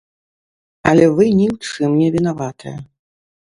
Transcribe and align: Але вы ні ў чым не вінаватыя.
Але 0.91 1.05
вы 1.19 1.27
ні 1.39 1.45
ў 1.53 1.75
чым 1.75 1.89
не 2.01 2.09
вінаватыя. 2.19 2.77